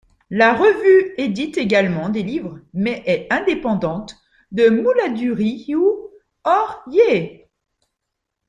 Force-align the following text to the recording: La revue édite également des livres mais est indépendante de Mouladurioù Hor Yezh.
La 0.31 0.55
revue 0.55 1.13
édite 1.19 1.59
également 1.59 2.09
des 2.09 2.23
livres 2.23 2.59
mais 2.73 3.03
est 3.05 3.31
indépendante 3.31 4.17
de 4.51 4.67
Mouladurioù 4.67 5.85
Hor 6.43 6.81
Yezh. 6.89 7.45